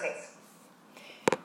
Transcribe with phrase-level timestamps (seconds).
[0.00, 0.30] proceso.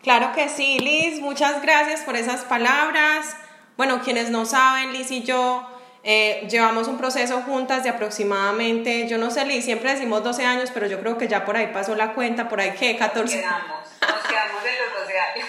[0.01, 3.35] Claro que sí, Liz, muchas gracias por esas palabras.
[3.77, 5.67] Bueno, quienes no saben, Liz y yo
[6.03, 10.69] eh, llevamos un proceso juntas de aproximadamente, yo no sé, Liz, siempre decimos 12 años,
[10.73, 13.35] pero yo creo que ya por ahí pasó la cuenta, por ahí que 14.
[13.35, 15.47] Quedamos, nos quedamos en los 12 años.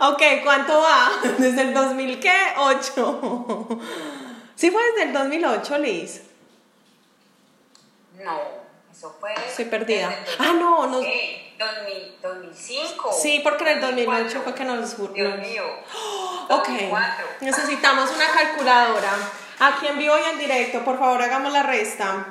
[0.00, 1.10] ok, ¿cuánto va?
[1.38, 2.36] ¿Desde el 2000 qué?
[2.58, 3.68] 8.
[4.54, 6.22] ¿Sí fue desde el 2008, Liz?
[8.22, 8.40] No,
[8.92, 9.32] eso fue...
[9.32, 10.14] Estoy perdida.
[10.38, 11.00] Ah, no, no.
[11.58, 13.12] 2005.
[13.12, 15.12] Sí, porque en el 2008 fue que nos...
[15.12, 15.64] Dios mío.
[16.50, 16.66] Ok,
[17.42, 19.10] necesitamos una calculadora.
[19.58, 22.24] Aquí en vivo y en directo, por favor, hagamos la resta.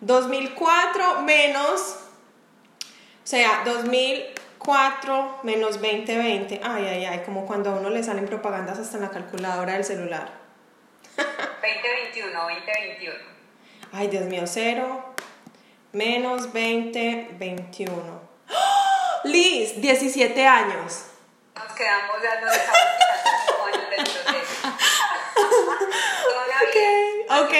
[0.00, 1.96] 2004 menos,
[2.80, 6.60] o sea, 2004 menos 2020.
[6.62, 9.84] Ay, ay, ay, como cuando a uno le salen propagandas hasta en la calculadora del
[9.84, 10.30] celular.
[11.16, 13.18] 2021, 2021.
[13.92, 15.14] Ay, Dios mío, 0
[15.92, 18.27] menos 20, 21.
[19.24, 21.04] Liz, 17 años.
[21.54, 22.80] Nos quedamos, ya nos dejamos
[23.66, 24.68] años del proceso.
[26.60, 26.76] Ok,
[27.30, 27.54] ok.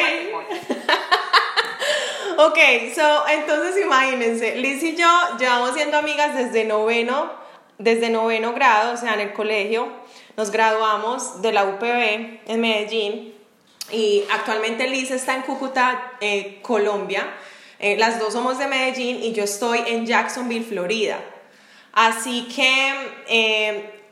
[2.47, 2.59] ok,
[2.95, 7.33] so, entonces imagínense, Liz y yo llevamos siendo amigas desde noveno,
[7.79, 9.89] desde noveno grado, o sea, en el colegio.
[10.37, 13.35] Nos graduamos de la UPB en Medellín
[13.91, 17.27] y actualmente Liz está en Cúcuta, eh, Colombia.
[17.79, 21.19] Eh, las dos somos de Medellín y yo estoy en Jacksonville, Florida.
[21.99, 22.95] Así que
[23.27, 24.05] eh,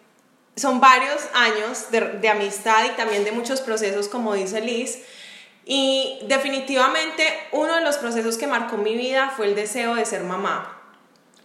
[0.57, 5.05] son varios años de, de, amistad y también de muchos procesos, como dice Liz.
[5.65, 10.25] Y definitivamente uno de los procesos que marcó mi vida fue el deseo de ser
[10.25, 10.83] mamá.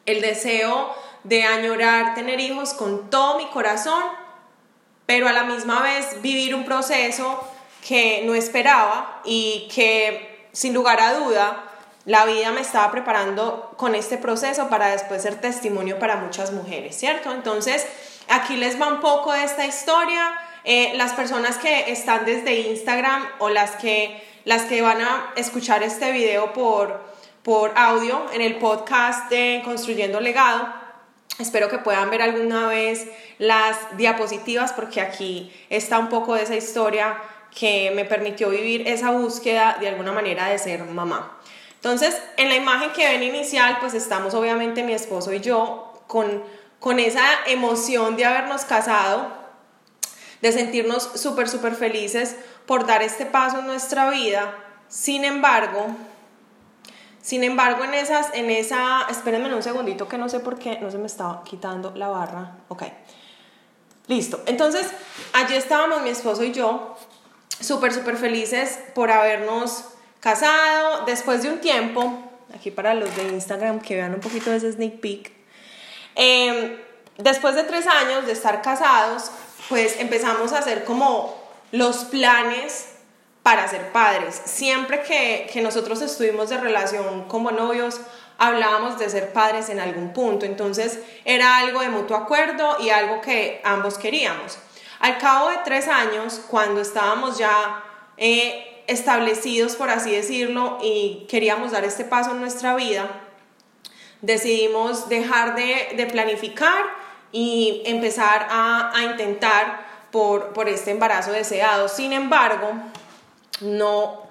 [0.08, 4.02] El deseo de añorar tener hijos con todo mi corazón,
[5.06, 7.40] pero a la misma vez vivir un proceso
[7.88, 11.71] que no esperaba y que sin lugar a duda
[12.06, 16.96] la vida me estaba preparando con este proceso para después ser testimonio para muchas mujeres,
[16.98, 17.32] ¿cierto?
[17.32, 17.86] Entonces,
[18.28, 20.34] aquí les va un poco de esta historia.
[20.64, 25.84] Eh, las personas que están desde Instagram o las que, las que van a escuchar
[25.84, 27.02] este video por,
[27.44, 30.74] por audio en el podcast de Construyendo Legado,
[31.40, 33.08] espero que puedan ver alguna vez
[33.38, 37.18] las diapositivas porque aquí está un poco de esa historia
[37.56, 41.38] que me permitió vivir esa búsqueda de alguna manera de ser mamá.
[41.82, 46.44] Entonces, en la imagen que ven inicial, pues estamos obviamente mi esposo y yo con,
[46.80, 49.30] con esa emoción de habernos casado,
[50.44, 52.36] de sentirnos súper, súper felices
[52.68, 54.54] por dar este paso en nuestra vida.
[54.90, 55.88] Sin embargo,
[57.22, 60.92] sin embargo, en esas, en esa, espérenme un segundito que no sé por qué, no
[60.92, 62.58] se me estaba quitando la barra.
[62.68, 62.84] Ok,
[64.08, 64.42] listo.
[64.46, 64.88] Entonces,
[65.34, 66.96] allí estábamos mi esposo y yo,
[67.60, 69.86] súper, súper felices por habernos
[70.22, 72.18] casado, después de un tiempo,
[72.56, 75.32] aquí para los de Instagram que vean un poquito de ese sneak peek,
[76.16, 76.78] em,
[77.18, 79.32] después de tres años de estar casados,
[79.68, 81.36] pues empezamos a hacer como
[81.72, 82.90] los planes
[83.44, 84.40] para ser padres.
[84.46, 88.00] Siempre que, que nosotros estuvimos de relación como novios,
[88.38, 93.22] hablábamos de ser padres en algún punto, entonces era algo de mutuo acuerdo y algo
[93.22, 94.58] que ambos queríamos.
[95.00, 97.84] Al cabo de tres años, cuando estábamos ya
[98.18, 103.10] eh, establecidos, por así decirlo, y queríamos dar este paso en nuestra vida,
[104.22, 106.84] decidimos dejar de, planificar
[107.32, 111.88] y empezar a, intentar por, este embarazo deseado.
[111.88, 112.72] Sin embargo,
[113.62, 114.22] no,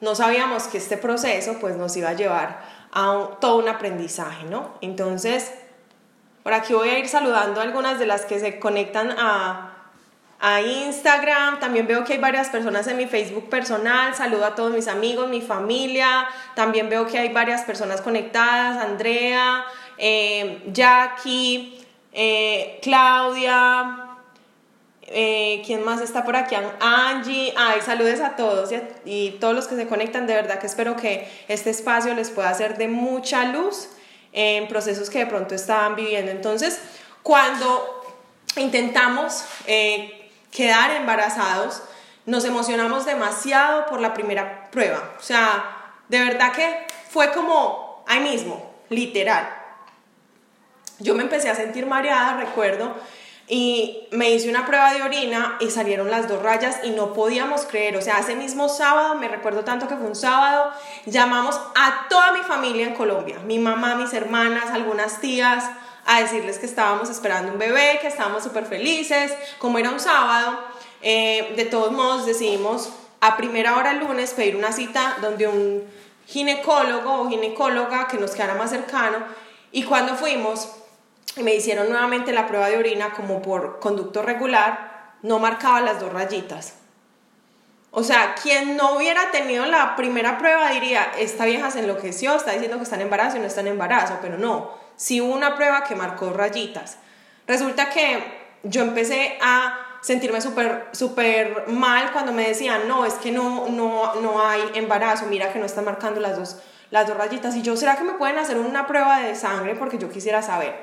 [0.00, 2.60] no sabíamos que este proceso pues, nos iba a llevar
[2.92, 4.74] a todo un aprendizaje, ¿no?
[4.80, 5.52] Entonces,
[6.42, 9.77] por aquí voy a ir saludando a algunas de las que se conectan a,
[10.40, 14.72] a Instagram, también veo que hay varias personas en mi Facebook personal, saludo a todos
[14.72, 19.64] mis amigos, mi familia, también veo que hay varias personas conectadas, Andrea,
[19.96, 24.16] eh, Jackie, eh, Claudia,
[25.02, 26.54] eh, ¿quién más está por aquí?
[26.80, 30.66] Angie, ay, saludes a todos y, y todos los que se conectan, de verdad que
[30.66, 33.88] espero que este espacio les pueda hacer de mucha luz
[34.32, 36.30] en procesos que de pronto estaban viviendo.
[36.30, 36.80] Entonces,
[37.24, 38.04] cuando
[38.56, 39.44] intentamos
[40.50, 41.82] quedar embarazados,
[42.26, 45.14] nos emocionamos demasiado por la primera prueba.
[45.18, 49.48] O sea, de verdad que fue como ahí mismo, literal.
[50.98, 52.94] Yo me empecé a sentir mareada, recuerdo,
[53.46, 57.62] y me hice una prueba de orina y salieron las dos rayas y no podíamos
[57.64, 57.96] creer.
[57.96, 60.70] O sea, ese mismo sábado, me recuerdo tanto que fue un sábado,
[61.06, 65.64] llamamos a toda mi familia en Colombia, mi mamá, mis hermanas, algunas tías,
[66.08, 70.58] a decirles que estábamos esperando un bebé, que estábamos súper felices, como era un sábado,
[71.02, 72.88] eh, de todos modos decidimos
[73.20, 75.84] a primera hora el lunes pedir una cita donde un
[76.26, 79.18] ginecólogo o ginecóloga que nos quedara más cercano
[79.70, 80.70] Y cuando fuimos,
[81.36, 86.10] me hicieron nuevamente la prueba de orina como por conducto regular, no marcaba las dos
[86.10, 86.72] rayitas.
[87.90, 92.52] O sea, quien no hubiera tenido la primera prueba diría, esta vieja se enloqueció, está
[92.52, 95.54] diciendo que está en embarazo y no está en embarazo, pero no, sí hubo una
[95.54, 96.98] prueba que marcó rayitas.
[97.46, 98.22] Resulta que
[98.64, 104.16] yo empecé a sentirme súper súper mal cuando me decían, no, es que no, no,
[104.16, 106.58] no hay embarazo, mira que no están marcando las dos,
[106.90, 107.56] las dos rayitas.
[107.56, 109.74] Y yo, ¿será que me pueden hacer una prueba de sangre?
[109.74, 110.76] Porque yo quisiera saber.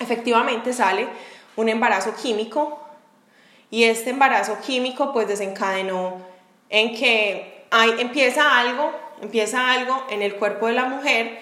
[0.00, 1.06] Efectivamente sale
[1.54, 2.80] un embarazo químico
[3.70, 6.16] y este embarazo químico pues desencadenó
[6.68, 11.40] en que hay, empieza algo, empieza algo en el cuerpo de la mujer,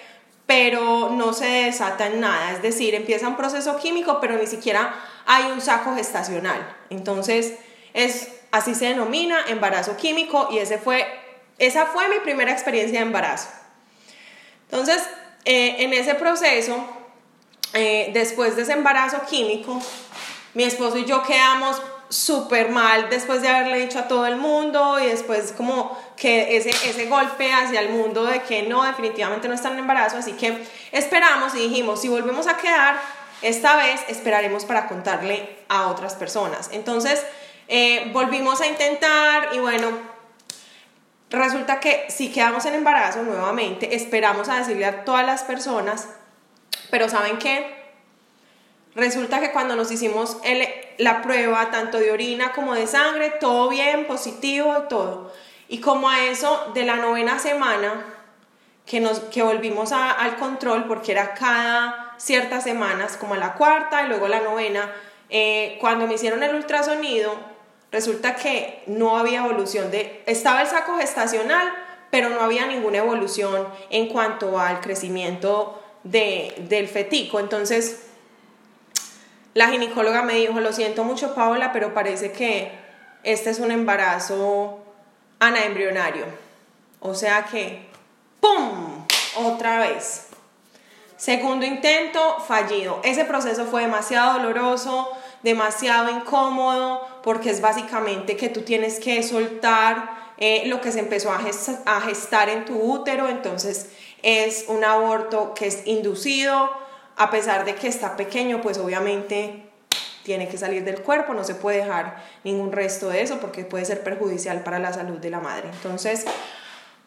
[0.51, 4.93] pero no se desata en nada, es decir, empieza un proceso químico, pero ni siquiera
[5.25, 6.77] hay un saco gestacional.
[6.91, 7.55] Entonces,
[7.95, 11.07] es, así se denomina embarazo químico y ese fue,
[11.59, 13.49] esa fue mi primera experiencia de embarazo.
[14.69, 15.01] Entonces,
[15.45, 16.85] eh, en ese proceso,
[17.73, 19.81] eh, después de ese embarazo químico,
[20.55, 21.81] mi esposo y yo quedamos
[22.11, 26.71] súper mal después de haberle dicho a todo el mundo y después como que ese,
[26.71, 30.67] ese golpe hacia el mundo de que no, definitivamente no están en embarazo, así que
[30.93, 33.01] esperamos y dijimos, si volvemos a quedar,
[33.43, 36.69] esta vez esperaremos para contarle a otras personas.
[36.73, 37.25] Entonces,
[37.69, 39.91] eh, volvimos a intentar y bueno,
[41.31, 46.09] resulta que si quedamos en embarazo nuevamente, esperamos a decirle a todas las personas,
[46.91, 47.80] pero ¿saben qué?
[48.95, 50.39] Resulta que cuando nos hicimos
[50.99, 55.33] la prueba tanto de orina como de sangre, todo bien, positivo, todo.
[55.69, 58.05] Y como a eso de la novena semana,
[58.87, 64.03] que, nos, que volvimos al control, porque era cada ciertas semanas, como a la cuarta
[64.03, 64.93] y luego la novena,
[65.29, 67.33] eh, cuando me hicieron el ultrasonido,
[67.93, 71.73] resulta que no había evolución de, estaba el saco gestacional,
[72.11, 77.39] pero no había ninguna evolución en cuanto al crecimiento de, del fetico.
[77.39, 78.10] Entonces,
[79.55, 82.73] la ginecóloga me dijo, lo siento mucho Paola, pero parece que
[83.23, 84.81] este es un embarazo
[85.39, 86.25] anaembrionario.
[87.01, 87.89] O sea que,
[88.41, 89.05] ¡pum!
[89.37, 90.27] Otra vez.
[91.17, 93.01] Segundo intento, fallido.
[93.05, 95.11] Ese proceso fue demasiado doloroso,
[95.43, 101.31] demasiado incómodo, porque es básicamente que tú tienes que soltar eh, lo que se empezó
[101.31, 103.91] a gestar en tu útero, entonces
[104.23, 106.71] es un aborto que es inducido,
[107.21, 109.69] a pesar de que está pequeño, pues obviamente
[110.23, 113.85] tiene que salir del cuerpo, no se puede dejar ningún resto de eso porque puede
[113.85, 115.69] ser perjudicial para la salud de la madre.
[115.71, 116.25] Entonces,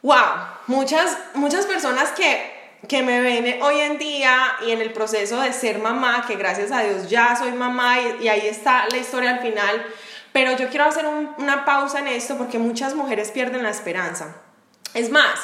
[0.03, 0.15] wow,
[0.67, 5.51] muchas, muchas personas que, que me ven hoy en día y en el proceso de
[5.51, 9.39] ser mamá, que gracias a Dios ya soy mamá y, ahí está la historia al
[9.39, 9.83] final,
[10.31, 11.07] pero yo quiero hacer
[11.39, 14.35] una pausa en esto porque muchas mujeres pierden la esperanza.
[14.93, 15.39] Es más,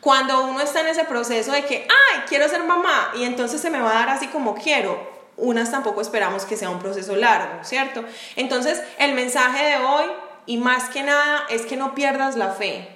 [0.00, 3.70] cuando uno está en ese proceso de que, ay, quiero ser mamá y entonces se
[3.70, 4.98] me va a dar así como quiero,
[5.36, 8.04] unas tampoco esperamos que sea un proceso largo, ¿cierto?
[8.36, 10.04] Entonces, el mensaje de hoy,
[10.46, 12.88] y más que nada, es que no pierdas la fe,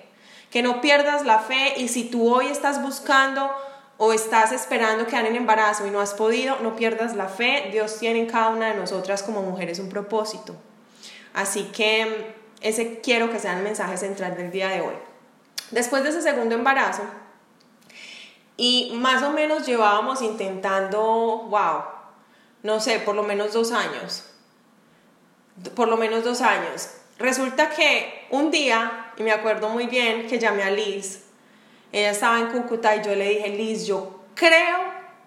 [0.51, 3.51] que no pierdas la fe y si tú hoy estás buscando
[3.97, 7.99] o estás esperando quedar en embarazo y no has podido, no pierdas la fe, Dios
[7.99, 10.55] tiene en cada una de nosotras como mujeres un propósito.
[11.33, 14.95] Así que ese quiero que sea el mensaje central del día de hoy.
[15.75, 17.03] Después de ese segundo embarazo,
[18.57, 21.01] y más o menos llevábamos intentando,
[21.49, 21.83] wow,
[22.63, 24.25] no sé, por lo menos dos años.
[25.75, 26.91] Por lo menos dos años.
[27.19, 31.25] Resulta que un día, y me acuerdo muy bien que llamé a Liz,
[31.91, 34.79] ella estaba en Cúcuta y yo le dije, Liz, yo creo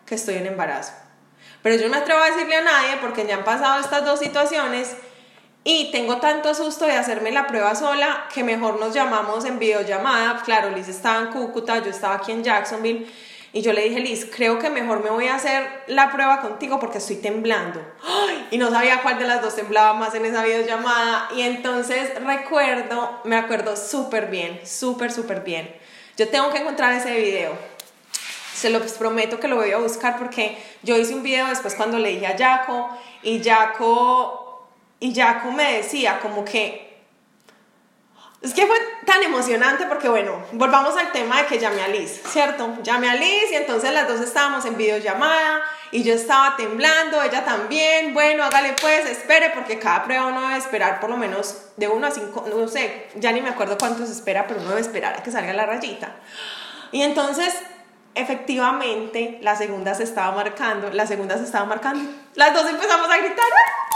[0.06, 0.94] que estoy en embarazo.
[1.62, 4.22] Pero yo no me atrevo a decirle a nadie porque ya han pasado estas dos
[4.22, 4.96] situaciones
[5.70, 10.42] y tengo tanto susto de hacerme la prueba sola que mejor nos llamamos en videollamada.
[10.46, 13.06] Claro, Liz estaba en Cúcuta, yo estaba aquí en Jacksonville.
[13.52, 16.80] Y yo le dije, Liz, creo que mejor me voy a hacer la prueba contigo
[16.80, 17.82] porque estoy temblando.
[18.50, 21.28] Y no sabía cuál de las dos temblaba más en esa videollamada.
[21.36, 25.70] Y entonces recuerdo, me acuerdo súper bien, súper, súper bien.
[26.16, 27.52] Yo tengo que encontrar ese video.
[28.56, 32.00] Se lo prometo que lo voy a buscar porque yo hice un video después cuando
[32.00, 32.90] le dije a Jaco
[33.22, 34.47] y Jaco
[35.00, 36.86] y Jaco me decía como que...
[38.40, 42.22] Es que fue tan emocionante porque, bueno, volvamos al tema de que llamé a Liz,
[42.28, 42.78] ¿cierto?
[42.84, 45.62] Llamé a Liz y entonces las dos estábamos en videollamada
[45.92, 48.14] y yo estaba temblando, ella también.
[48.14, 52.08] Bueno, hágale pues, espere, porque cada prueba uno debe esperar por lo menos de uno
[52.08, 55.16] a cinco, no sé, ya ni me acuerdo cuánto se espera, pero uno debe esperar
[55.16, 56.16] a que salga la rayita.
[56.92, 57.56] Y entonces,
[58.18, 62.10] efectivamente, la segunda se estaba marcando, la segunda se estaba marcando.
[62.36, 63.88] Las dos empezamos a gritar, ¡Ay,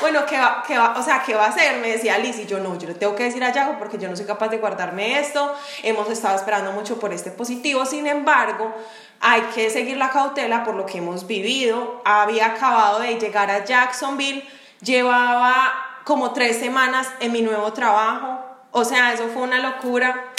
[0.00, 1.78] bueno, ¿qué va, qué va, o sea, ¿qué va a hacer?
[1.78, 4.08] Me decía Liz y yo no, yo le tengo que decir a Yago porque yo
[4.08, 8.74] no soy capaz de guardarme esto, hemos estado esperando mucho por este positivo, sin embargo,
[9.20, 13.64] hay que seguir la cautela por lo que hemos vivido, había acabado de llegar a
[13.64, 14.48] Jacksonville,
[14.80, 15.72] llevaba
[16.04, 20.32] como tres semanas en mi nuevo trabajo, o sea, eso fue una locura,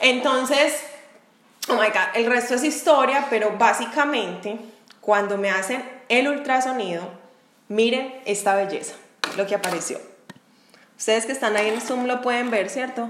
[0.00, 0.84] entonces,
[1.68, 4.58] oh my god, el resto es historia, pero básicamente,
[5.00, 7.08] cuando me hacen el ultrasonido,
[7.68, 8.94] miren esta belleza,
[9.36, 10.00] lo que apareció.
[10.96, 13.08] Ustedes que están ahí en Zoom lo pueden ver, ¿cierto?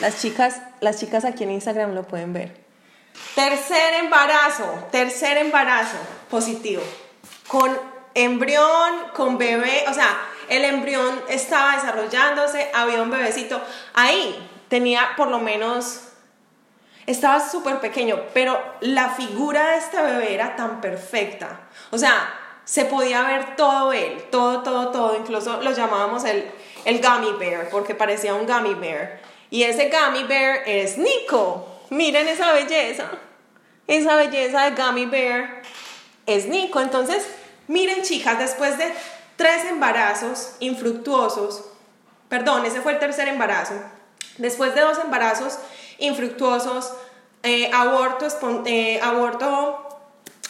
[0.00, 2.56] Las chicas, las chicas aquí en Instagram lo pueden ver.
[3.34, 5.96] Tercer embarazo, tercer embarazo
[6.30, 6.82] positivo.
[7.48, 7.76] Con
[8.14, 10.16] embrión, con bebé, o sea,
[10.48, 13.60] el embrión estaba desarrollándose, había un bebecito.
[13.94, 16.05] Ahí tenía por lo menos
[17.06, 21.60] estaba súper pequeño, pero la figura de este bebé era tan perfecta.
[21.90, 22.34] O sea,
[22.64, 25.16] se podía ver todo él, todo, todo, todo.
[25.16, 26.50] Incluso lo llamábamos el,
[26.84, 29.20] el gummy bear, porque parecía un gummy bear.
[29.50, 31.80] Y ese gummy bear es Nico.
[31.90, 33.08] Miren esa belleza.
[33.86, 35.62] Esa belleza de gummy bear
[36.26, 36.80] es Nico.
[36.80, 37.24] Entonces,
[37.68, 38.92] miren chicas, después de
[39.36, 41.64] tres embarazos infructuosos,
[42.28, 43.74] perdón, ese fue el tercer embarazo,
[44.38, 45.58] después de dos embarazos
[45.98, 46.92] infructuosos,
[47.42, 48.26] eh, aborto,
[48.66, 49.88] eh, aborto,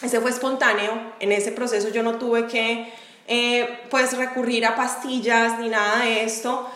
[0.01, 2.91] ese fue espontáneo, en ese proceso yo no tuve que
[3.27, 6.69] eh, pues recurrir a pastillas ni nada de esto.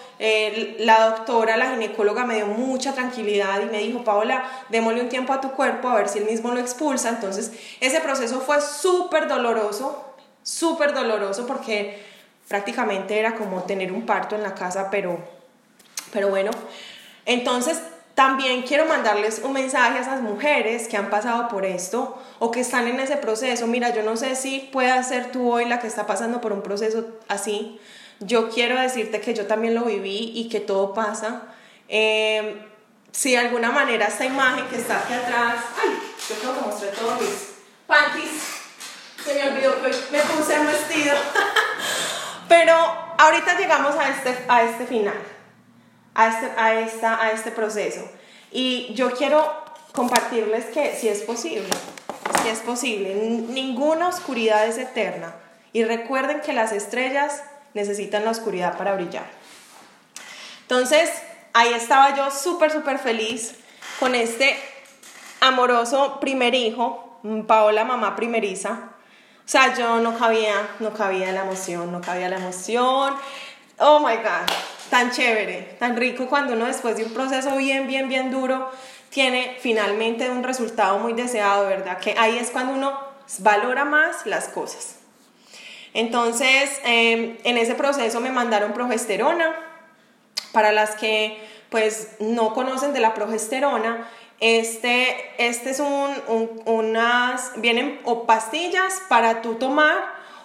[0.79, 5.33] la doctora, la ginecóloga me dio mucha tranquilidad y me dijo, Paola, démosle un tiempo
[5.33, 7.09] a tu cuerpo a ver si él mismo lo expulsa.
[7.09, 10.13] Entonces, ese proceso fue súper doloroso,
[10.43, 12.03] súper doloroso porque
[12.47, 15.17] prácticamente era como tener un parto en la casa, pero,
[16.11, 16.51] pero bueno.
[17.25, 17.81] Entonces,
[18.21, 22.59] también quiero mandarles un mensaje a esas mujeres que han pasado por esto o que
[22.59, 23.65] están en ese proceso.
[23.65, 26.61] Mira, yo no sé si puedas ser tú hoy la que está pasando por un
[26.61, 27.81] proceso así.
[28.19, 31.47] Yo quiero decirte que yo también lo viví y que todo pasa.
[31.87, 32.61] Em,
[33.11, 35.89] si de alguna manera esta imagen que está aquí atrás, ay,
[36.29, 37.53] yo creo que mostré todos mis
[37.87, 38.43] panties.
[39.25, 41.15] Se me olvidó que me puse el vestido.
[42.47, 42.75] Pero
[43.17, 45.40] ahorita llegamos a este, a este final
[46.13, 48.01] a este, a, esta, a este proceso.
[48.51, 49.49] Y yo quiero
[49.93, 51.69] compartirles que si es posible,
[52.43, 55.33] si es posible, ninguna oscuridad es eterna.
[55.73, 59.25] Y recuerden que las estrellas necesitan la oscuridad para brillar.
[60.63, 61.09] Entonces,
[61.53, 63.55] ahí estaba yo súper, súper feliz
[63.99, 64.57] con este
[65.39, 68.89] amoroso primer hijo, Paola, mamá primeriza.
[69.45, 73.15] O sea, yo no cabía, no cabía la emoción, no cabía la emoción.
[73.77, 78.09] Oh my God tan chévere, tan rico cuando uno después de un proceso bien, bien,
[78.09, 78.69] bien duro
[79.09, 81.97] tiene finalmente un resultado muy deseado, ¿verdad?
[81.97, 82.99] Que ahí es cuando uno
[83.39, 84.97] valora más las cosas.
[85.93, 89.55] Entonces, em, en ese proceso me mandaron progesterona.
[90.51, 94.09] Para las que pues no conocen de la progesterona,
[94.41, 99.95] este, este es un, unas, vienen o pastillas para tú tomar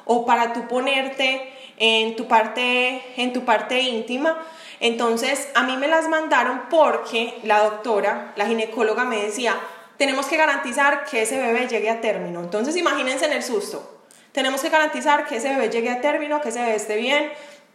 [0.04, 4.38] o para tú ponerte en tu parte, en tu parte íntima.
[4.80, 9.56] Entonces, a mí me las mandaron porque la doctora, la ginecóloga me decía,
[9.96, 12.40] tenemos que garantizar que ese bebé llegue a término.
[12.40, 14.02] Entonces, imagínense en el susto.
[14.32, 17.32] Tenemos que garantizar que ese bebé llegue a término, que ese bebé esté bien.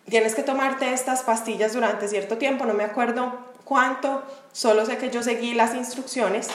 [0.10, 5.10] Tienes que tomarte estas pastillas durante cierto tiempo, no me acuerdo cuánto, solo sé que
[5.10, 6.50] yo seguí las instrucciones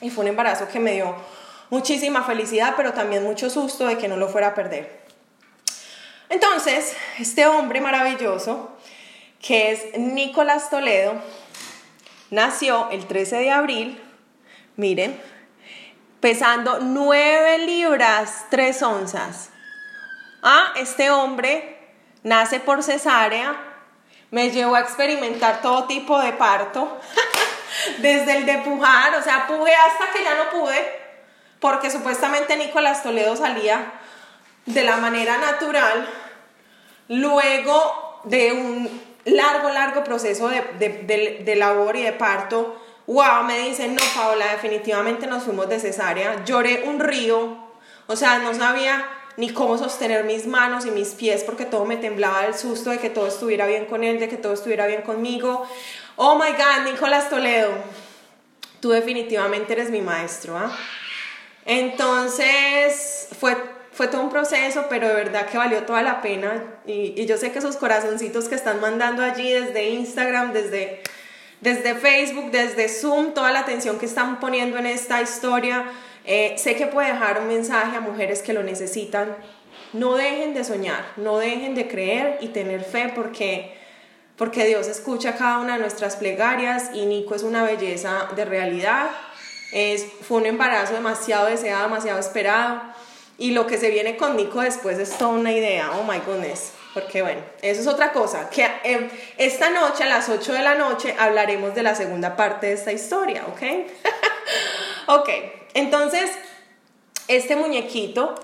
[0.00, 1.14] y fue un embarazo que me dio
[1.70, 5.05] muchísima felicidad, pero también mucho susto de que no lo fuera a perder.
[6.28, 8.76] Entonces, este hombre maravilloso,
[9.40, 11.14] que es Nicolás Toledo,
[12.30, 14.02] nació el 13 de abril,
[14.76, 15.20] miren,
[16.20, 19.50] pesando 9 libras 3 onzas.
[20.42, 21.78] Ah, este hombre
[22.24, 23.56] nace por cesárea,
[24.32, 27.00] me llevó a experimentar todo tipo de parto,
[27.98, 31.06] desde el de pujar, o sea, puje hasta que ya no pude,
[31.60, 33.95] porque supuestamente Nicolás Toledo salía
[34.66, 36.08] de la manera natural,
[37.08, 44.02] luego de un largo, largo proceso de, labor y de parto, wow, me dicen, no,
[44.14, 47.56] Paola, definitivamente nos fuimos de cesárea, lloré un río,
[48.06, 51.96] o sea, no sabía ni cómo sostener mis manos y mis pies porque todo me
[51.96, 55.02] temblaba del susto de que todo estuviera bien con él, de que todo estuviera bien
[55.02, 55.66] conmigo.
[56.16, 57.70] Oh my God, Nicolás Toledo,
[58.80, 60.56] tú definitivamente eres mi maestro.
[60.56, 60.74] ¿ah?
[61.66, 63.56] Entonces fue
[63.96, 66.62] fue todo un proceso, pero de verdad que valió toda la pena.
[66.86, 71.00] Y, yo sé que esos corazoncitos que están mandando allí desde Instagram, desde,
[71.62, 75.86] desde Facebook, desde Zoom, toda la atención que están poniendo en esta historia,
[76.28, 79.36] Eh, sé que puede dejar un mensaje a mujeres que lo necesitan.
[79.92, 83.76] No dejen de soñar, no dejen de creer y tener fe porque,
[84.36, 89.06] porque Dios escucha cada una de nuestras plegarias y Nico es una belleza de realidad.
[89.72, 92.82] Es, fue un embarazo demasiado deseado, demasiado esperado.
[93.38, 95.90] Y lo que se viene con Nico después es toda una idea.
[95.92, 96.72] Oh my goodness.
[96.94, 98.48] Porque bueno, eso es otra cosa.
[98.48, 102.68] Que eh, esta noche a las 8 de la noche hablaremos de la segunda parte
[102.68, 103.62] de esta historia, ¿ok?
[105.18, 105.28] ok,
[105.74, 106.30] entonces,
[107.28, 108.34] este muñequito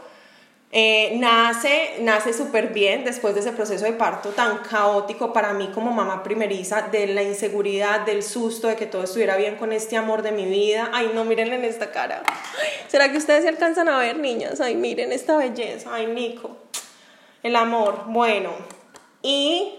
[0.74, 5.70] eh, nace, nace súper bien después de ese proceso de parto tan caótico para mí
[5.74, 9.98] como mamá primeriza, de la inseguridad, del susto, de que todo estuviera bien con este
[9.98, 10.88] amor de mi vida.
[10.94, 12.22] Ay, no, miren en esta cara.
[12.88, 14.62] ¿Será que ustedes se alcanzan a ver, niñas?
[14.62, 15.90] Ay, miren esta belleza.
[15.92, 16.56] Ay, Nico.
[17.42, 18.04] El amor.
[18.06, 18.54] Bueno.
[19.20, 19.74] Y...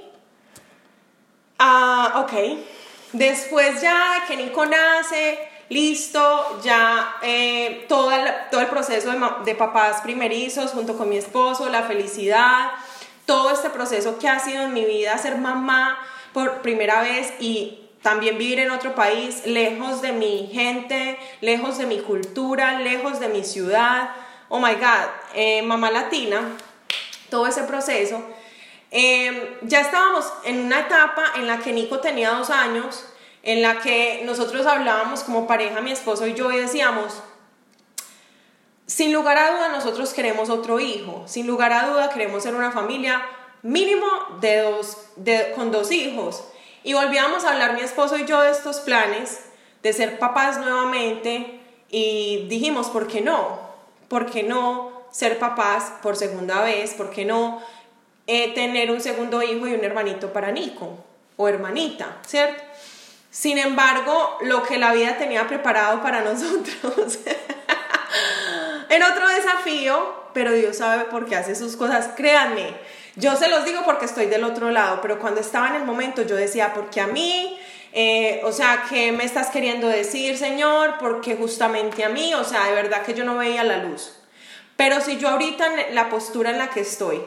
[1.57, 2.59] Ah, ok.
[3.13, 5.39] Después ya que Nico nace,
[5.70, 9.12] listo, ya eh, todo, el, todo el proceso
[9.43, 12.72] de, papás primerizos junto con mi esposo, la felicidad,
[13.25, 15.98] todo este proceso que ha sido en mi vida ser mamá
[16.34, 21.86] por primera vez y también vivir en otro país, lejos de mi gente, lejos de
[21.86, 24.10] mi cultura, lejos de mi ciudad.
[24.50, 26.41] Oh my God, eh, mamá latina,
[27.29, 28.22] todo ese proceso.
[28.91, 33.05] Eh, ya estábamos en una etapa en la que Nico tenía dos años
[33.43, 37.21] en la que nosotros hablábamos como pareja, mi esposo y yo, y decíamos,
[38.88, 42.71] sin lugar a duda nosotros queremos otro hijo, sin lugar a duda queremos ser una
[42.71, 43.21] familia
[43.62, 44.07] mínimo
[44.39, 46.43] de dos, de, con dos hijos.
[46.83, 49.41] Y volvíamos a hablar mi esposo y yo de estos planes,
[49.81, 51.59] de ser papás nuevamente,
[51.89, 53.59] y dijimos, ¿por qué no?
[54.07, 56.93] ¿Por qué no ser papás por segunda vez?
[56.93, 57.62] ¿Por qué no
[58.27, 60.97] eh, tener un segundo hijo y un hermanito para Nico?
[61.38, 62.63] O hermanita, ¿cierto?
[63.33, 67.17] Sin embargo, lo que la vida tenía preparado para nosotros
[68.89, 72.11] en otro desafío, pero Dios sabe por qué hace sus cosas.
[72.15, 72.75] Créanme,
[73.15, 76.21] yo se los digo porque estoy del otro lado, pero cuando estaba en el momento
[76.21, 77.59] yo decía, porque a mí,
[77.91, 80.99] eh, o sea, ¿qué me estás queriendo decir, Señor?
[80.99, 84.15] Porque justamente a mí, o sea, de verdad que yo no veía la luz.
[84.77, 87.19] Pero si yo ahorita en la postura en la que estoy,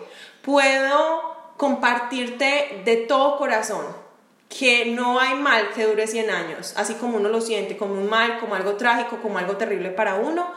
[0.42, 4.05] puedo compartirte de todo corazón
[4.48, 8.08] que no hay mal que dure 100 años, así como uno lo siente, como un
[8.08, 10.52] mal, como algo trágico, como algo terrible para uno,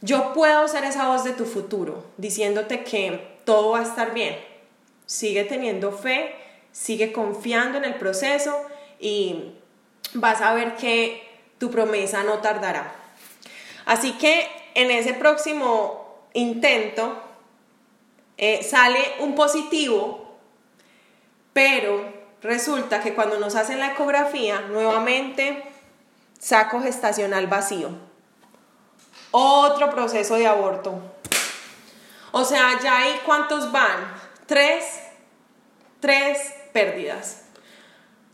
[0.00, 4.36] yo puedo ser esa voz de tu futuro, diciéndote que todo va a estar bien.
[5.06, 6.34] Sigue teniendo fe,
[6.72, 8.54] sigue confiando en el proceso
[9.00, 9.52] y
[10.12, 11.26] vas a ver que
[11.58, 12.94] tu promesa no tardará.
[13.86, 17.22] Así que en ese próximo intento
[18.36, 20.36] eh, sale un positivo,
[21.52, 22.13] pero
[22.44, 25.64] Resulta que cuando nos hacen la ecografía, nuevamente
[26.38, 27.88] saco gestacional vacío.
[29.30, 31.00] Otro proceso de aborto.
[32.32, 34.12] O sea, ya hay cuántos van?
[34.44, 34.84] Tres,
[36.00, 37.44] tres pérdidas.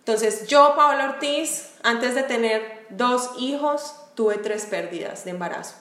[0.01, 5.77] Entonces, yo, Paola Ortiz, antes de tener dos hijos, tuve tres pérdidas de embarazo.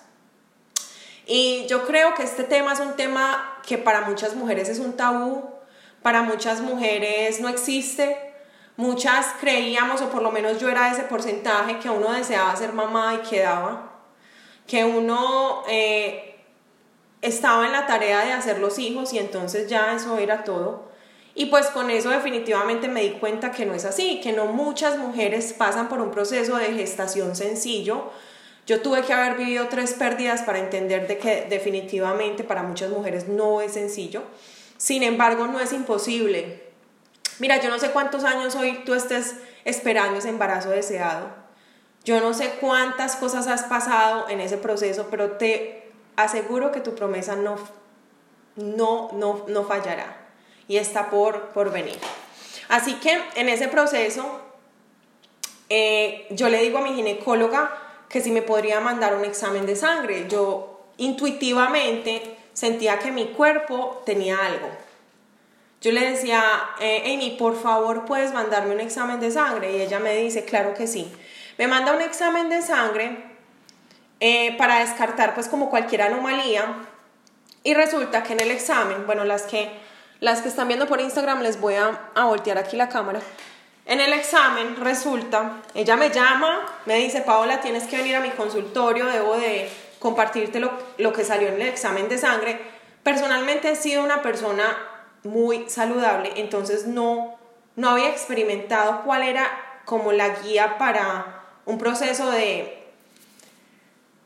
[1.26, 4.96] Y yo creo que este tema es un tema que para muchas mujeres es un
[4.96, 5.50] tabú,
[6.01, 8.17] para muchas mujeres no existe.
[8.77, 13.15] Muchas creíamos, o por lo menos yo era ese porcentaje, que uno deseaba ser mamá
[13.15, 13.91] y quedaba.
[14.65, 16.39] Que uno eh,
[17.21, 20.89] estaba en la tarea de hacer los hijos y entonces ya eso era todo.
[21.35, 24.97] Y pues con eso definitivamente me di cuenta que no es así, que no muchas
[24.97, 28.12] mujeres pasan por un proceso de gestación sencillo.
[28.65, 33.27] Yo tuve que haber vivido tres pérdidas para entender de que definitivamente para muchas mujeres
[33.27, 34.23] no es sencillo.
[34.80, 36.63] Sin embargo, no es imposible.
[37.39, 41.28] Mira, yo no sé cuántos años hoy tú estés esperando ese embarazo deseado.
[42.06, 46.96] Yo no sé cuántas cosas has pasado en ese proceso, pero te aseguro que tu
[46.96, 47.58] promesa no,
[48.56, 50.15] no, no, no fallará
[50.70, 51.98] y está por, por venir.
[52.70, 54.39] Así que en ese proceso,
[55.68, 59.76] eh, yo le digo a mi ginecóloga que si me podría mandar un examen de
[59.76, 60.28] sangre.
[60.30, 64.67] Yo intuitivamente sentía que mi cuerpo tenía algo.
[65.80, 66.43] Yo le decía,
[66.82, 69.78] eh, Amy, por favor, puedes mandarme un examen de sangre.
[69.78, 71.10] Y ella me dice, claro que sí.
[71.58, 73.24] Me manda un examen de sangre
[74.19, 76.65] eh, para descartar, pues, como cualquier anomalía.
[77.63, 79.72] Y resulta que en el examen, bueno, las que,
[80.19, 83.22] las que están viendo por Instagram, les voy a, a voltear aquí la cámara.
[83.86, 88.32] En el examen resulta, ella me llama, me dice, Paola, tienes que venir a mi
[88.32, 92.59] consultorio, debo de compartirte lo, lo que salió en el examen de sangre.
[93.03, 94.77] Personalmente he sido una persona
[95.23, 97.38] muy saludable, entonces no,
[97.75, 102.79] no había experimentado cuál era como la guía para un proceso de,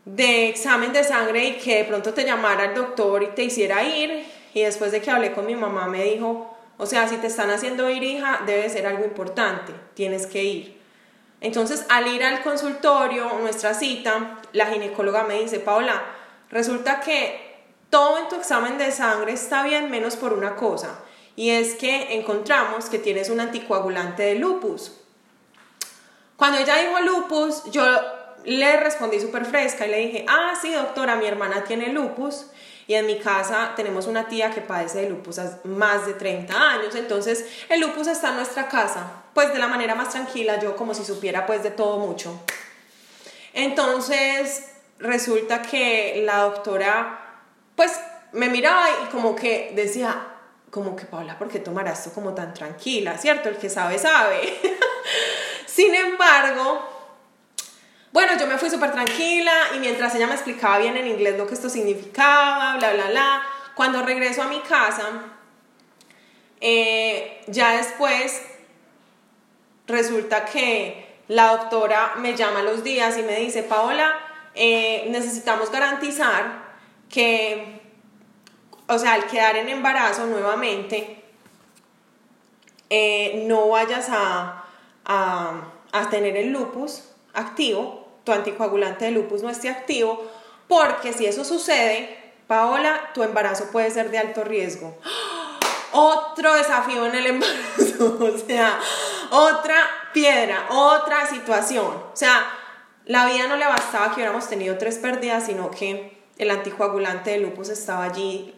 [0.05, 3.83] de examen de sangre y que de pronto te llamara el doctor y te hiciera
[3.83, 4.25] ir.
[4.53, 7.49] Y después de que hablé con mi mamá me dijo, o sea, si te están
[7.49, 10.82] haciendo ir, hija, debe ser algo importante, tienes que ir.
[11.43, 16.01] Entonces, al ir al consultorio, nuestra cita, la ginecóloga me dice, Paola,
[16.49, 17.53] resulta que
[17.89, 21.01] todo en tu examen de sangre está bien menos por una cosa,
[21.35, 24.93] y es que encontramos que tienes un anticoagulante de lupus.
[26.37, 27.83] Cuando ella dijo lupus, yo
[28.45, 32.45] le respondí súper fresca y le dije, ah, sí, doctora, mi hermana tiene lupus
[32.87, 36.53] y en mi casa tenemos una tía que padece de lupus hace más de 30
[36.53, 40.75] años, entonces el lupus está en nuestra casa, pues de la manera más tranquila, yo
[40.75, 42.39] como si supiera pues de todo mucho.
[43.53, 44.65] Entonces
[44.99, 47.41] resulta que la doctora
[47.75, 47.99] pues
[48.31, 50.27] me miraba y como que decía,
[50.69, 53.17] como que Paula, ¿por qué tomarás esto como tan tranquila?
[53.17, 53.49] ¿Cierto?
[53.49, 54.41] El que sabe, sabe.
[55.67, 56.92] Sin embargo,
[58.13, 61.47] bueno, yo me fui súper tranquila y mientras ella me explicaba bien en inglés lo
[61.47, 63.41] que esto significaba, bla, bla, bla,
[63.73, 65.03] cuando regreso a mi casa,
[66.61, 68.43] eh, ya después
[69.87, 74.13] resulta que la doctora me llama los días y me dice, Paola,
[74.53, 76.75] eh, necesitamos garantizar
[77.09, 77.81] que,
[78.85, 81.23] o sea, al quedar en embarazo nuevamente,
[82.91, 84.65] eh, no vayas a,
[85.05, 90.23] a tener el lupus activo tu anticoagulante de lupus no esté activo,
[90.67, 94.97] porque si eso sucede, Paola, tu embarazo puede ser de alto riesgo.
[95.91, 98.79] Otro desafío en el embarazo, o sea,
[99.29, 99.75] otra
[100.11, 101.85] piedra, otra situación.
[101.85, 102.47] O sea,
[103.05, 107.37] la vida no le bastaba que hubiéramos tenido tres pérdidas, sino que el anticoagulante de
[107.37, 108.55] lupus estaba allí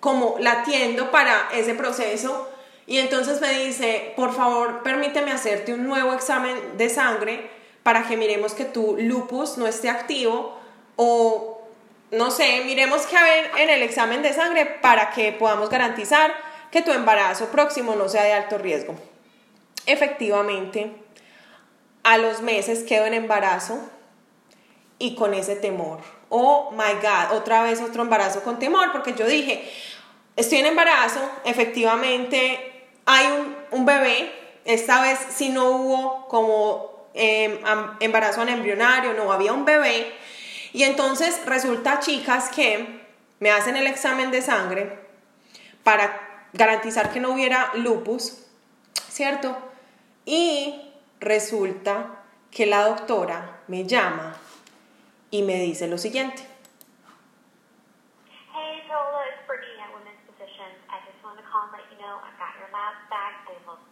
[0.00, 2.48] como latiendo para ese proceso.
[2.88, 7.50] Y entonces me dice, por favor, permíteme hacerte un nuevo examen de sangre
[7.86, 10.58] para que miremos que tu lupus no esté activo
[10.96, 11.62] o
[12.10, 16.34] no sé, miremos qué hay en el examen de sangre para que podamos garantizar
[16.72, 18.96] que tu embarazo próximo no sea de alto riesgo.
[19.86, 20.96] Efectivamente,
[22.02, 23.78] a los meses quedo en embarazo
[24.98, 26.00] y con ese temor.
[26.28, 29.62] Oh my God, otra vez otro embarazo con temor, porque yo dije,
[30.34, 34.32] estoy en embarazo, efectivamente hay un, un bebé,
[34.64, 37.58] esta vez si no hubo como Em,
[38.00, 40.14] embarazo embrionario, no había un bebé.
[40.74, 43.06] Y entonces resulta, chicas, que
[43.40, 44.98] me hacen el examen de sangre
[45.82, 48.46] para garantizar que no hubiera lupus,
[49.08, 49.56] ¿cierto?
[50.26, 54.36] Y resulta que la doctora me llama
[55.30, 56.42] y me dice lo siguiente.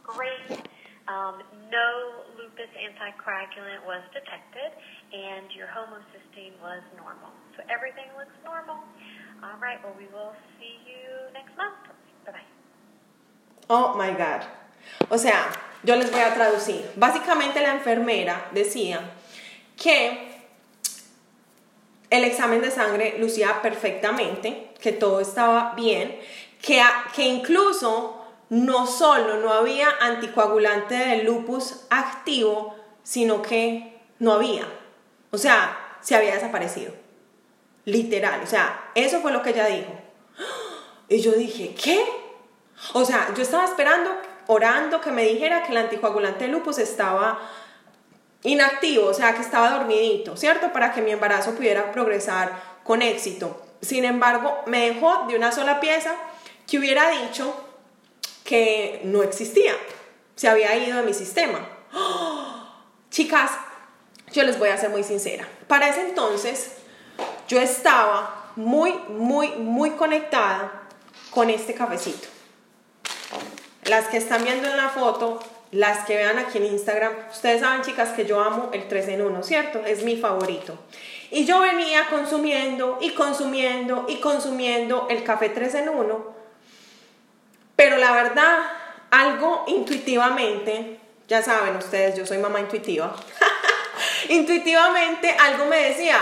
[0.07, 0.69] Great.
[1.09, 4.71] Um, no lupus anticoagulant was detected,
[5.12, 7.31] and your homocysteine was normal.
[7.57, 8.79] So everything looks normal.
[9.43, 11.75] All right, well, we will see you next month.
[12.25, 12.49] Bye bye.
[13.69, 14.47] Oh my God.
[15.11, 15.51] O sea,
[15.83, 16.85] yo les voy a traducir.
[16.97, 19.01] Básicamente la enfermera decía
[19.77, 20.31] que
[22.11, 26.17] el examen de sangre lucía perfectamente, que todo estaba bien,
[26.62, 26.81] que,
[27.14, 34.67] que incluso no solo no había anticoagulante de lupus activo, sino que no había.
[35.31, 36.93] O sea, se había desaparecido.
[37.85, 38.41] Literal.
[38.43, 39.93] O sea, eso fue lo que ella dijo.
[41.09, 42.05] Y yo dije, ¿qué?
[42.93, 44.11] O sea, yo estaba esperando,
[44.47, 47.41] orando que me dijera que el anticoagulante de lupus estaba
[48.43, 50.73] inactivo, o sea, que estaba dormidito, ¿cierto?
[50.73, 52.53] Para que mi embarazo pudiera progresar
[52.85, 53.61] con éxito.
[53.81, 56.15] Sin embargo, me dejó de una sola pieza
[56.67, 57.55] que hubiera dicho
[58.45, 59.73] que no existía,
[60.37, 61.67] se había ido de mi sistema.
[63.11, 63.51] Chicas,
[64.33, 65.49] yo les voy a ser muy sincera.
[65.67, 66.73] Para ese entonces,
[67.49, 70.83] yo estaba muy, muy, muy conectada
[71.31, 72.29] con este cafecito.
[73.85, 77.83] Las que están viendo en la foto, las que vean aquí en Instagram, ustedes saben,
[77.83, 79.81] chicas, que yo amo el 3 en 1, ¿cierto?
[79.85, 80.79] Es mi favorito.
[81.31, 86.44] Y yo venía consumiendo y consumiendo y consumiendo el café 3 en 1
[87.77, 88.59] pero la verdad,
[89.11, 93.15] algo intuitivamente, ya saben ustedes, yo soy mamá intuitiva,
[94.29, 96.19] intuitivamente algo me decía,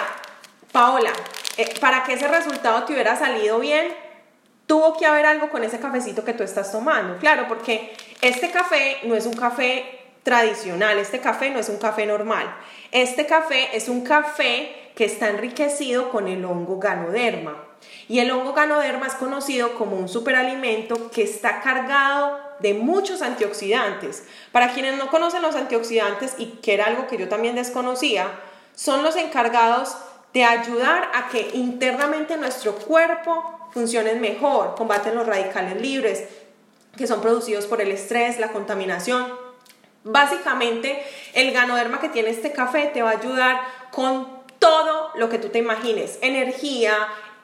[0.71, 1.13] Paola,
[1.57, 3.95] eh, para que ese resultado te hubiera salido bien,
[4.67, 7.19] tuvo que haber algo con ese cafecito que tú estás tomando.
[7.19, 12.07] Claro, porque este café no es un café tradicional, este café no es un café
[12.07, 12.55] normal.
[12.91, 17.57] Este café es un café que está enriquecido con el hongo ganoderma.
[18.09, 24.25] Y el hongo ganoderma es conocido como un superalimento que está cargado de muchos antioxidantes.
[24.53, 28.29] Para quienes no conocen los antioxidantes y que era algo que yo también desconocía,
[28.75, 29.97] son los encargados
[30.33, 36.25] de ayudar a que internamente nuestro cuerpo funcione mejor, combaten los radicales libres
[36.97, 39.27] que son producidos por el estrés, la contaminación.
[40.05, 45.39] Básicamente, el ganoderma que tiene este café te va a ayudar con todo lo que
[45.39, 46.95] tú te imagines, energía,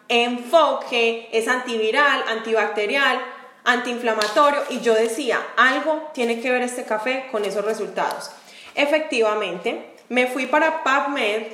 [0.09, 3.21] enfoque, es antiviral, antibacterial,
[3.65, 8.31] antiinflamatorio y yo decía, algo tiene que ver este café con esos resultados.
[8.75, 11.49] Efectivamente, me fui para PubMed,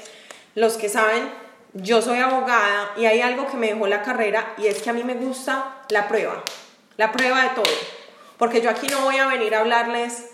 [0.55, 1.29] los que saben,
[1.73, 4.93] yo soy abogada y hay algo que me dejó la carrera y es que a
[4.93, 6.43] mí me gusta la prueba,
[6.97, 7.75] la prueba de todo,
[8.39, 10.27] porque yo aquí no voy a venir a hablarles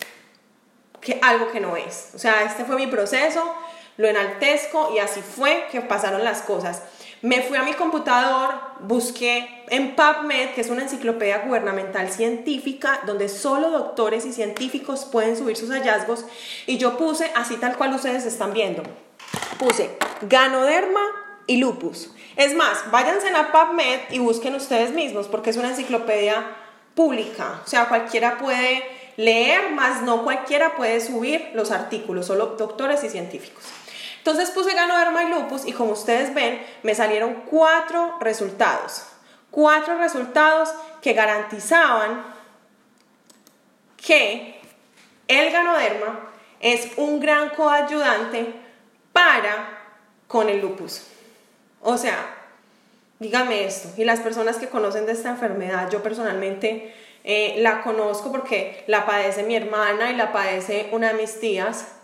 [1.01, 2.11] que algo que no es.
[2.15, 3.55] O sea, este fue mi proceso,
[3.97, 6.83] lo enaltezco y así fue que pasaron las cosas.
[7.23, 13.29] Me fui a mi computador, busqué en PubMed, que es una enciclopedia gubernamental científica, donde
[13.29, 16.25] solo doctores y científicos pueden subir sus hallazgos,
[16.67, 18.83] y yo puse, así tal cual ustedes están viendo,
[19.59, 19.91] puse
[20.23, 21.01] ganoderma
[21.47, 22.11] y lupus.
[22.37, 26.57] Es más, váyanse a PubMed y busquen ustedes mismos, porque es una enciclopedia
[26.95, 28.83] pública, o sea, cualquiera puede
[29.19, 33.65] leer, más no cualquiera puede subir los artículos, solo doctores y científicos.
[34.21, 39.07] Entonces puse ganoderma y lupus y como ustedes ven, me salieron cuatro resultados.
[39.51, 42.23] Cuatro resultados que garantizaban
[43.97, 44.61] que
[45.27, 46.29] el ganoderma
[46.61, 48.53] es un gran coayudante
[49.13, 49.79] para
[50.29, 51.07] con el lupus.
[51.81, 52.37] O sea,
[53.19, 58.31] dígame esto, y las personas que conocen de esta enfermedad, yo personalmente eh, la conozco
[58.31, 62.00] porque la padece mi hermana y la padece una de mis tías,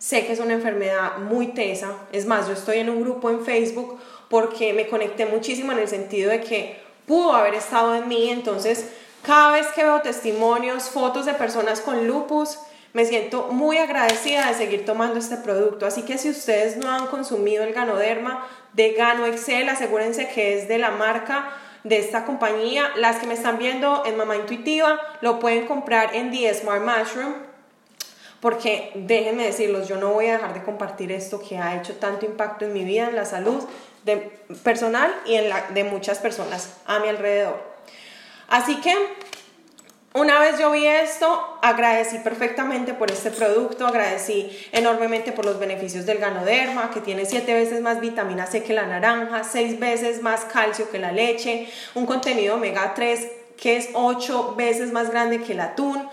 [0.00, 1.92] Sé que es una enfermedad muy tesa.
[2.10, 5.88] Es más, yo estoy en un grupo en Facebook porque me conecté muchísimo en el
[5.88, 8.30] sentido de que pudo haber estado en mí.
[8.30, 8.88] Entonces,
[9.22, 12.58] cada vez que veo testimonios, fotos de personas con lupus,
[12.94, 15.84] me siento muy agradecida de seguir tomando este producto.
[15.84, 20.66] Así que si ustedes no han consumido el Ganoderma de Gano Excel, asegúrense que es
[20.66, 21.50] de la marca
[21.84, 22.90] de esta compañía.
[22.96, 27.49] Las que me están viendo en Mamá Intuitiva lo pueden comprar en The Smart Mushroom
[28.40, 32.26] porque déjenme decirlos, yo no voy a dejar de compartir esto que ha hecho tanto
[32.26, 33.62] impacto en mi vida, en la salud
[34.04, 34.16] de,
[34.62, 37.60] personal y en la de muchas personas a mi alrededor.
[38.48, 38.94] Así que
[40.12, 46.04] una vez yo vi esto, agradecí perfectamente por este producto, agradecí enormemente por los beneficios
[46.04, 50.46] del ganoderma, que tiene siete veces más vitamina C que la naranja, seis veces más
[50.46, 55.52] calcio que la leche, un contenido omega 3 que es ocho veces más grande que
[55.52, 56.08] el atún,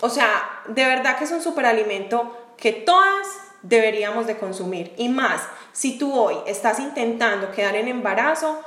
[0.00, 3.26] o sea, de verdad que es un superalimento que todas
[3.62, 4.92] deberíamos de consumir.
[4.96, 8.62] Y más, si tú hoy estás intentando quedar en embarazo,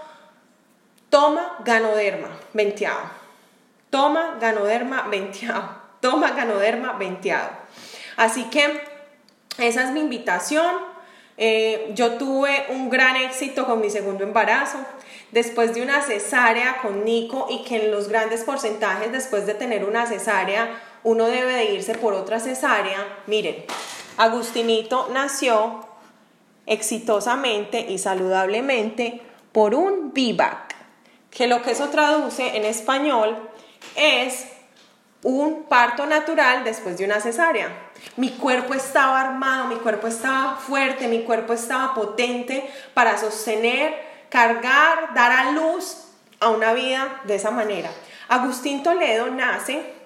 [1.10, 3.00] toma ganoderma venteado.
[3.90, 5.80] Toma ganoderma venteado.
[6.00, 7.50] Toma ganoderma venteado.
[8.16, 8.82] Así que
[9.58, 10.74] esa es mi invitación.
[11.36, 14.78] Eh, yo tuve un gran éxito con mi segundo embarazo.
[15.32, 19.84] Después de una cesárea con Nico y que en los grandes porcentajes después de tener
[19.84, 20.70] una cesárea
[21.04, 23.20] uno debe de irse por otra cesárea.
[23.28, 23.66] Miren,
[24.18, 25.88] Agustinito nació
[26.66, 30.76] exitosamente y saludablemente por un VBAC,
[31.32, 33.38] que lo que eso traduce en español
[33.96, 34.48] es
[35.24, 37.70] un parto natural después de una cesárea.
[38.16, 43.96] Mi cuerpo estaba armado, mi cuerpo estaba fuerte, mi cuerpo estaba potente para sostener,
[44.30, 46.06] cargar, dar a luz
[46.40, 47.90] a una vida de esa manera.
[48.30, 49.99] Agustín Toledo nace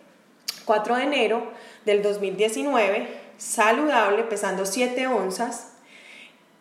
[0.66, 1.44] 4 de enero
[1.86, 5.70] del 2019, saludable, pesando 7 onzas.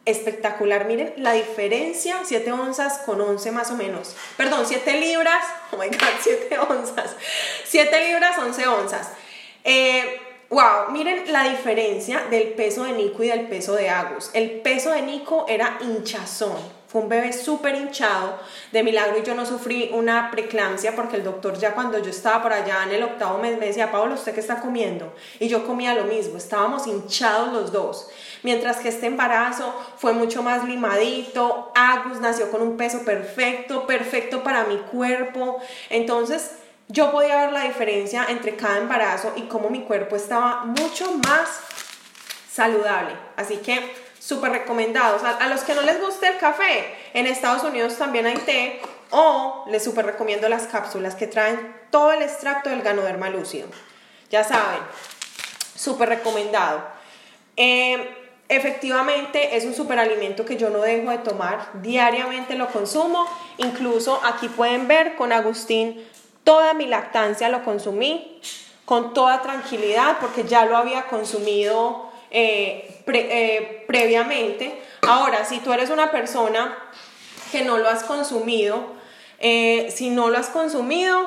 [0.05, 4.17] Espectacular, miren la diferencia, 7 onzas con 11 más o menos.
[4.37, 7.17] Perdón, 7 libras, oh my god, 7 onzas.
[7.65, 9.11] 7 libras, 11 onzas.
[9.63, 14.31] Eh, wow, miren la diferencia del peso de Nico y del peso de Agus.
[14.35, 18.39] El peso de Nico era hinchazón fue un bebé súper hinchado.
[18.71, 22.43] De milagro y yo no sufrí una preeclampsia porque el doctor ya cuando yo estaba
[22.43, 25.15] por allá en el octavo mes me decía, Pablo, ¿usted qué está comiendo?
[25.41, 28.11] Y yo comía lo mismo, estábamos hinchados los dos.
[28.43, 34.43] Mientras que este embarazo fue mucho más limadito, Agus nació con un peso perfecto, perfecto
[34.43, 35.63] para mi cuerpo.
[35.89, 36.51] Entonces
[36.89, 41.49] yo podía ver la diferencia entre cada embarazo y cómo mi cuerpo estaba mucho más
[42.51, 43.15] saludable.
[43.37, 45.23] Así que súper recomendados.
[45.25, 48.81] A, los que no les guste el café, en Estados Unidos también hay té
[49.11, 53.69] o les súper recomiendo las cápsulas que traen todo el extracto del ganoderma lúcido.
[54.31, 54.81] Ya saben,
[55.75, 56.85] súper recomendado.
[57.57, 58.17] Eh,
[58.49, 63.27] efectivamente es un superalimento que yo no dejo de tomar, diariamente lo consumo,
[63.59, 66.03] incluso aquí pueden ver con Agustín
[66.45, 68.41] toda mi lactancia lo consumí
[68.85, 74.75] con toda tranquilidad porque ya lo había consumido eh, eh, previamente.
[75.03, 76.77] Ahora, si tú eres una persona
[77.51, 78.87] que no lo has consumido,
[79.39, 81.27] eh, si no lo has consumido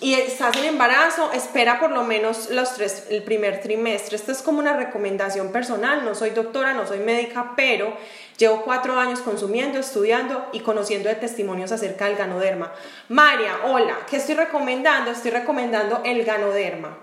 [0.00, 4.16] y estás en embarazo, espera por lo menos los tres, el primer trimestre.
[4.16, 6.04] Esto es como una recomendación personal.
[6.04, 7.96] No soy doctora, no soy médica, pero
[8.36, 12.72] llevo cuatro años consumiendo, estudiando y conociendo de testimonios acerca del ganoderma.
[13.08, 15.10] María, hola, ¿qué estoy recomendando?
[15.10, 16.98] Estoy recomendando el ganoderma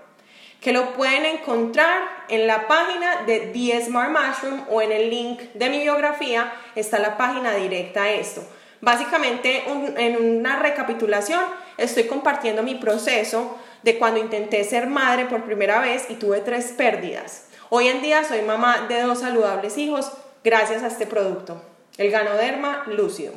[0.62, 5.40] que lo pueden encontrar en la página de The Smart Mushroom o en el link
[5.54, 8.42] de mi biografía está la página directa a esto.
[8.80, 11.40] Básicamente, en una recapitulación,
[11.76, 16.72] estoy compartiendo mi proceso de cuando intenté ser madre por primera vez y tuve tres
[16.76, 17.46] pérdidas.
[17.68, 20.12] Hoy en día soy mamá de dos saludables hijos
[20.44, 21.60] gracias a este producto,
[21.96, 23.32] el Ganoderma Lucido.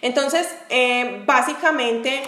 [0.00, 2.22] Entonces, eh, básicamente,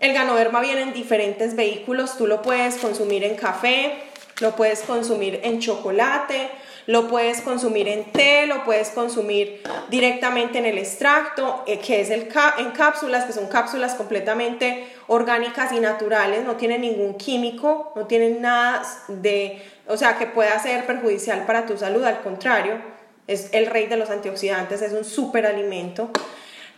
[0.00, 2.16] el Ganoderma viene en diferentes vehículos.
[2.16, 3.94] Tú lo puedes consumir en café,
[4.40, 6.48] lo puedes consumir en chocolate,
[6.86, 12.10] lo puedes consumir en té, lo puedes consumir directamente en el extracto, eh, que es
[12.10, 18.06] el en cápsulas, que son cápsulas completamente orgánicas y naturales, no tienen ningún químico, no
[18.06, 22.80] tienen nada de, o sea, que pueda ser perjudicial para tu salud, al contrario,
[23.26, 26.10] es el rey de los antioxidantes, es un superalimento.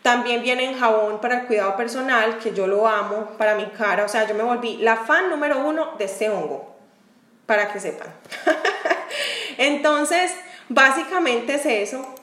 [0.02, 4.04] También viene en jabón para el cuidado personal, que yo lo amo para mi cara.
[4.04, 6.74] O sea, yo me volví la fan número uno de este hongo,
[7.46, 8.08] para que sepan.
[9.58, 10.34] Entonces,
[10.68, 12.14] básicamente es eso.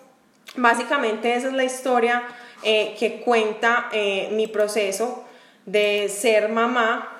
[0.55, 2.23] Básicamente esa es la historia
[2.63, 5.23] eh, que cuenta eh, mi proceso
[5.65, 7.13] de ser mamá.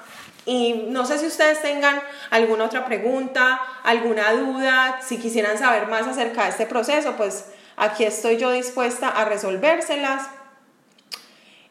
[0.47, 6.07] Y no sé si ustedes tengan alguna otra pregunta, alguna duda, si quisieran saber más
[6.07, 10.36] acerca de este proceso, pues aquí estoy yo dispuesta a resolvérselas.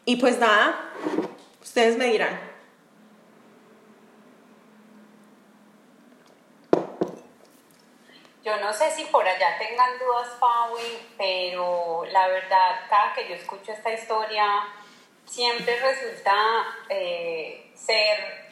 [0.08, 0.92] Y pues nada,
[1.60, 2.40] ustedes me dirán.
[8.44, 13.34] Yo no sé si por allá tengan dudas, Paui, pero la verdad, cada que yo
[13.34, 14.46] escucho esta historia,
[15.24, 16.32] siempre resulta
[16.88, 18.46] eh, ser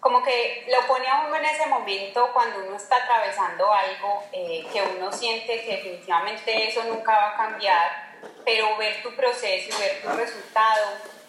[0.00, 4.66] como que lo pone a uno en ese momento cuando uno está atravesando algo eh,
[4.72, 8.07] que uno siente que definitivamente eso nunca va a cambiar,
[8.44, 10.86] pero ver tu proceso y ver tu resultado,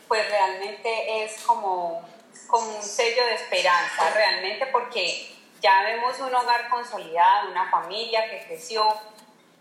[0.08, 2.08] pues realmente es como,
[2.48, 8.46] como un sello de esperanza, realmente porque ya vemos un hogar consolidado, una familia que
[8.46, 8.88] creció,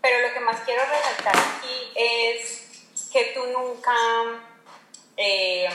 [0.01, 3.93] pero lo que más quiero resaltar aquí es que tú nunca
[5.17, 5.69] eh,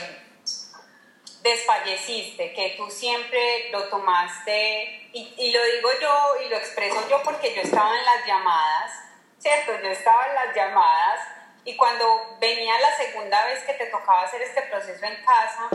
[1.41, 7.21] desfalleciste, que tú siempre lo tomaste, y, y, lo digo yo y lo expreso yo
[7.23, 8.91] porque yo estaba en las llamadas,
[9.39, 9.71] ¿cierto?
[9.81, 11.34] Yo estaba en las llamadas
[11.65, 15.67] y cuando venía la segunda vez que te tocaba hacer este proceso en casa,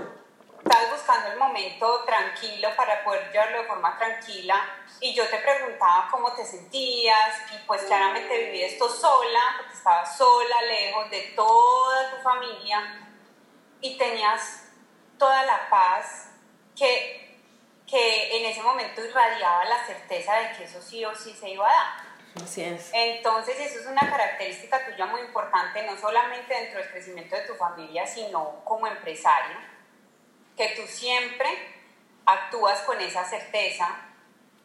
[0.62, 4.64] estabas buscando el momento tranquilo para poder llevarlo de forma tranquila
[5.00, 10.16] y yo te preguntaba cómo te sentías y pues claramente viví esto sola, porque estabas
[10.16, 13.08] sola, lejos de toda tu familia
[13.80, 14.68] y tenías
[15.18, 16.28] toda la paz
[16.76, 17.36] que,
[17.84, 21.68] que en ese momento irradiaba la certeza de que eso sí o sí se iba
[21.68, 22.09] a dar.
[22.36, 22.90] Así es.
[22.92, 27.54] Entonces, eso es una característica tuya muy importante, no solamente dentro del crecimiento de tu
[27.54, 29.56] familia, sino como empresario
[30.56, 31.48] que tú siempre
[32.26, 33.88] actúas con esa certeza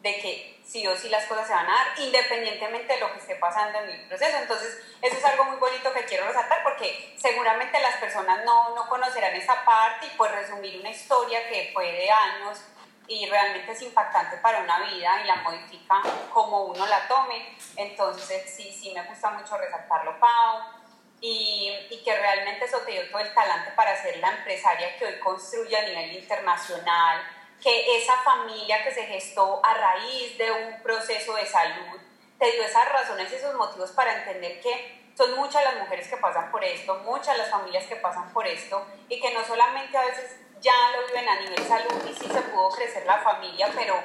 [0.01, 3.19] de que sí o sí las cosas se van a dar, independientemente de lo que
[3.19, 4.38] esté pasando en el proceso.
[4.38, 8.88] Entonces, eso es algo muy bonito que quiero resaltar porque seguramente las personas no, no
[8.88, 12.62] conocerán esa parte y pues resumir una historia que fue de años
[13.08, 16.02] y realmente es impactante para una vida y la modifica
[16.34, 17.56] como uno la tome.
[17.76, 20.86] Entonces, sí, sí, me gusta mucho resaltarlo, Pau
[21.22, 25.06] y, y, que realmente eso te dio todo el talante para ser la empresaria que
[25.06, 27.22] hoy construye a nivel internacional,
[27.62, 32.00] que esa familia que se gestó a raíz de un proceso de salud,
[32.38, 36.18] te dio esas razones y esos motivos para entender que son muchas las mujeres que
[36.18, 40.06] pasan por esto, muchas las familias que pasan por esto y que no solamente a
[40.06, 43.95] veces ya lo viven a nivel salud y sí se pudo crecer la familia, pero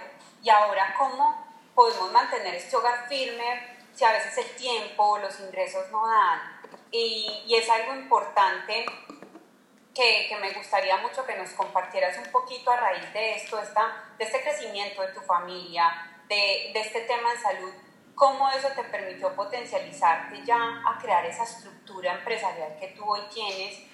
[0.43, 5.91] ¿y ahora cómo podemos mantener este hogar firme si a veces el tiempo, los ingresos
[5.91, 6.61] no dan?
[6.93, 8.85] y, y, es algo importante
[9.95, 14.13] que, que, me gustaría mucho que nos compartieras un poquito a raíz de esto, esta,
[14.19, 15.89] de este crecimiento de tu familia,
[16.29, 17.73] de, de este tema de salud,
[18.15, 23.90] cómo eso te permitió potencializarte ya a crear esa estructura empresarial que tú hoy tienes,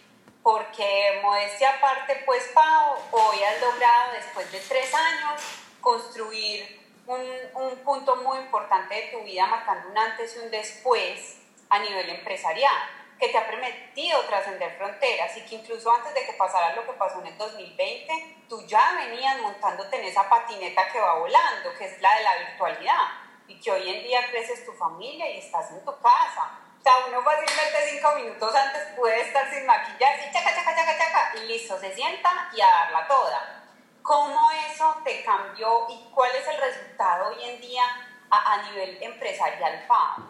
[0.47, 5.43] porque modestia aparte, pues Pau, hoy has logrado después de tres años
[5.81, 7.21] construir un,
[7.55, 11.39] un punto muy importante de tu vida, marcando un antes y un después
[11.69, 12.77] a nivel empresarial,
[13.19, 16.93] que te ha permitido trascender fronteras y que incluso antes de que pasara lo que
[16.93, 21.87] pasó en el 2020, tú ya venías montándote en esa patineta que va volando, que
[21.87, 23.09] es la de la virtualidad.
[23.49, 26.66] y que hoy en día creces tu familia y estás en tu casa.
[26.87, 31.49] Sea, uno fácilmente cinco minutos antes puede estar sin maquillarse chaca, chaca, chaca, chaca, y
[31.49, 33.65] listo, se sienta y a darla toda.
[34.03, 34.39] ¿Cómo
[34.73, 37.83] eso te cambió y cuál es el resultado hoy en día
[38.31, 40.29] a, a nivel empresarial, Pau?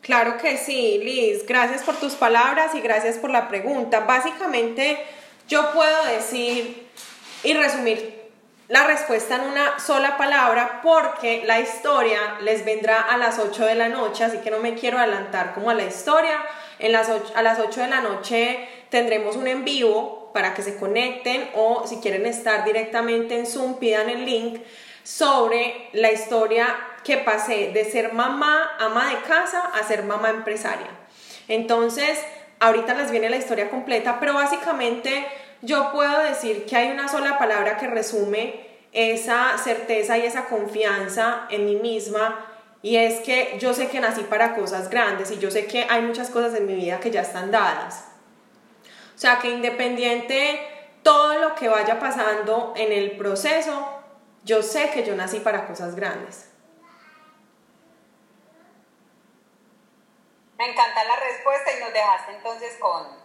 [0.00, 1.46] Claro que sí, Liz.
[1.46, 4.00] Gracias por tus palabras y gracias por la pregunta.
[4.00, 5.06] Básicamente,
[5.46, 6.90] yo puedo decir
[7.44, 8.13] y resumir
[8.68, 13.74] la respuesta en una sola palabra porque la historia les vendrá a las 8 de
[13.74, 16.40] la noche, así que no me quiero adelantar como a la historia.
[16.78, 20.76] En las a las 8 de la noche tendremos un en vivo para que se
[20.76, 24.60] conecten o si quieren estar directamente en Zoom, pidan el link
[25.02, 30.88] sobre la historia que pasé de ser mamá, ama de casa, a ser mamá empresaria.
[31.48, 32.18] Entonces,
[32.60, 35.26] ahorita les viene la historia completa, pero básicamente
[35.64, 41.46] yo puedo decir que hay una sola palabra que resume esa certeza y esa confianza
[41.50, 42.46] en mí misma
[42.82, 46.02] y es que yo sé que nací para cosas grandes y yo sé que hay
[46.02, 48.04] muchas cosas en mi vida que ya están dadas.
[49.14, 50.60] O sea, que independiente
[51.02, 54.02] todo lo que vaya pasando en el proceso,
[54.44, 56.50] yo sé que yo nací para cosas grandes.
[60.58, 63.23] Me encanta la respuesta y nos dejaste entonces con,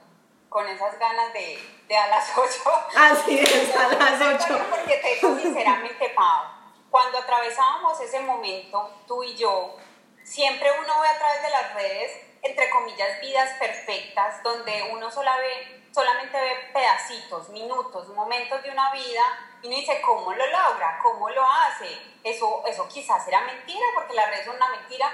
[0.50, 2.52] con esas ganas de, de a las 8.
[2.96, 4.66] Así es, a las 8.
[4.70, 6.46] Porque te digo sinceramente, Pau,
[6.90, 9.78] cuando atravesábamos ese momento, tú y yo,
[10.24, 15.38] siempre uno ve a través de las redes, entre comillas, vidas perfectas, donde uno sola
[15.38, 19.22] ve, solamente ve pedacitos, minutos, momentos de una vida
[19.62, 21.00] y uno dice, ¿cómo lo logra?
[21.04, 21.90] ¿Cómo lo hace?
[22.24, 25.12] Eso, eso quizás era mentira, porque la red es una mentira,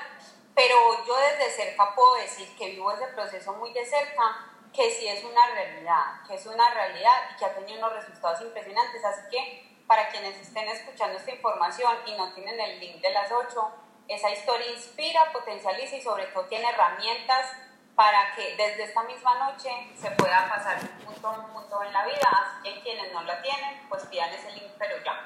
[0.54, 5.07] pero yo desde cerca puedo decir que vivo ese proceso muy de cerca, que sí
[5.07, 9.03] es una realidad, que es una realidad y que ha tenido unos resultados impresionantes.
[9.05, 13.32] Así que para quienes estén escuchando esta información y no tienen el link de las
[13.32, 13.71] 8,
[14.07, 17.51] esa historia inspira, potencializa y sobre todo tiene herramientas
[17.95, 19.69] para que desde esta misma noche
[19.99, 22.30] se pueda pasar un punto, un punto en la vida.
[22.32, 25.23] Así que quienes no la tienen, pues pidan ese link, pero ya.